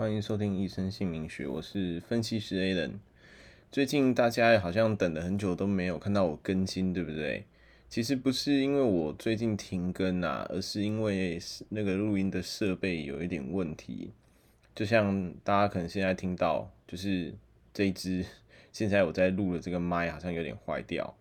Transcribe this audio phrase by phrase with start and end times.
[0.00, 2.92] 欢迎收听《一生姓名学》，我是分析师 Alan。
[3.70, 7.44] 最近大家好像等了很久都没有看到我更新，对不对？
[7.90, 14.14] 其实不是因为我最近停更啊，而是因为那个录音的设备有一点问题。
[14.74, 17.34] 就像大家可能现在听到，就是
[17.74, 18.24] 这一支
[18.72, 21.14] 现在我在录的这个麦好像有点坏掉，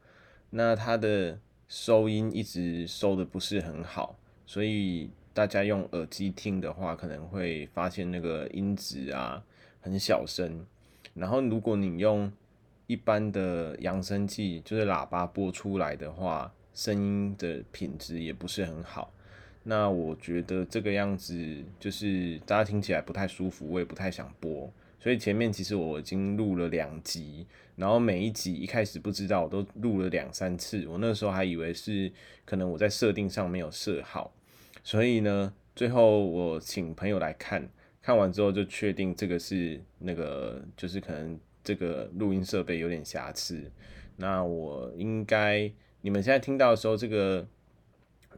[0.51, 1.37] 那它的
[1.67, 5.09] 收音一直收的不是很好，所以。
[5.33, 9.43] 大家用耳机听的话，可能会发现那个音质啊
[9.81, 10.65] 很小声。
[11.13, 12.31] 然后，如果你用
[12.87, 19.13] 一般的扬声器，就是喇叭播出来的话，声音的品质也不是很好。
[19.63, 24.71] 那我觉得这个样子就是大家听起来不太舒服，我也不太想播。
[24.99, 30.85] 所以前面其实我已经录了两集，然后每一集一开始不知道，我都录了两三次。
[30.87, 32.11] 我那时候还以为是
[32.45, 34.33] 可能我在设定上没有设好。
[34.89, 37.69] 所以呢，最后我请朋友来看，
[38.01, 43.71] 看完之后就确定这个是那个，就是可能这个录音设备有点瑕疵。
[44.15, 47.47] 那我应该，你们现在听到的时候，这个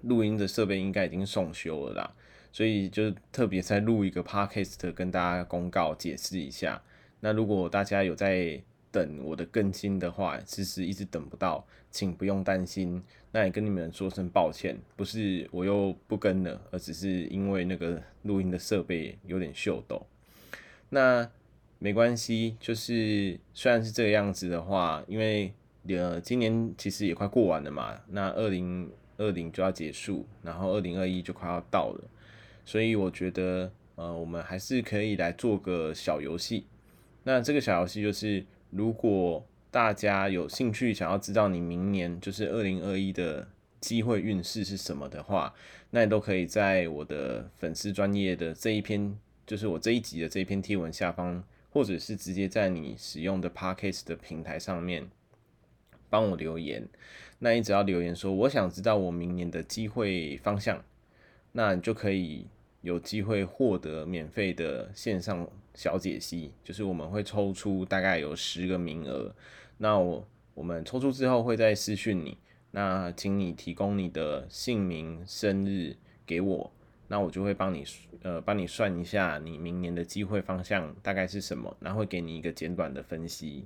[0.02, 2.14] 录音的设备应该已经送修了啦。
[2.52, 6.84] 所以就特别再录一个 podcast 跟大家公告解释一下。
[7.22, 13.02] 那如果大家有在等我的更新的话，其实一直等不到，请不用担心。
[13.32, 20.06] 那也跟你们说声抱歉，不是我又不更了，而只是因为那个录音的设备有点秀逗。
[20.90, 21.30] 那
[21.80, 25.54] 没关系，就是虽然是这个样子的话，因为
[25.88, 32.04] 呃今年其实也快过完了嘛，那二零二零就要结束，然后二零二一就快要到了，
[32.66, 36.66] 所以我觉得呃我们还是可以来做个小游戏。
[37.24, 38.46] 那这个小游戏就是。
[38.72, 43.48] 如果大家有兴趣想要知道你明年就是二零二一的
[43.80, 45.54] 机会运势是什么的话，
[45.92, 55.10] 那你都可以在我的粉丝专业的这一篇，就是我这一集的这一篇贴文下方，或者是直接在你使用的 Podcast 的平台上面
[56.10, 56.88] 帮我留言。
[57.40, 60.84] 那你只要留言说我想知道我明年的机会方向，
[61.54, 62.48] 那你就可以
[62.82, 65.48] 有机会获得免费的线上。
[65.74, 69.34] 小解析就是我们会抽出大概有十个名额，
[69.78, 72.38] 那我我们抽出之后会再私讯你，
[72.72, 76.70] 那请你提供你的姓名、生日给我，
[77.08, 77.86] 那我就会帮你
[78.22, 83.66] 呃帮你算一下你明年的机会方向大概是什么，然后会给你一个简短的分析。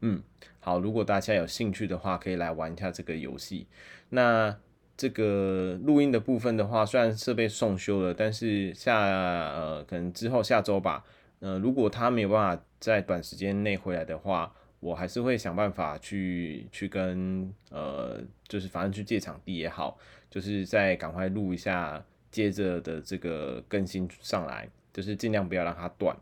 [0.00, 0.22] 嗯，
[0.60, 3.66] 好，如果大家有兴趣的话，可以来玩一下这个游戏。
[4.08, 4.58] 那
[4.96, 11.04] 这个录音的部分的话，虽然设备送修了，但是下呃可能之后下周吧。
[11.40, 18.18] 呃，如果他没有办法在短时间内回来的话，我还是会想办法去去跟呃，
[18.48, 19.98] 就是反正去借场地也好，
[20.30, 26.16] 就是再赶快录一下接着的这个更新上来，就是尽量不要让它断。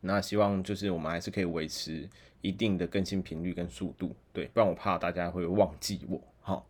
[0.00, 2.06] 那希望就是我们还是可以维持
[2.42, 6.20] 一定的更新频率跟速度，对，不然我怕大家会忘记我。
[6.40, 6.66] 好，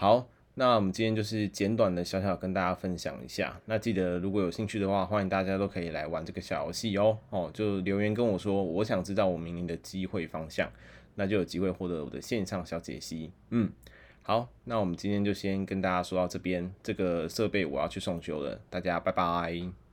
[0.00, 0.26] 好。
[0.54, 3.60] 那我们今天就是简短的小小跟大家分享一下。
[3.66, 7.18] 那记得如果有兴趣的话，欢迎大家都可以来玩这个小游戏哦。
[7.28, 10.70] 哦，就留言跟我说，我想知道我明年的机会方向，
[11.16, 13.30] 那就有机会获得我的线上小解析。
[13.50, 13.70] 嗯，
[14.22, 16.70] 好，那我们今天就先跟大家说到这边。
[16.82, 19.89] 这个设备我要去送修了，大家拜拜。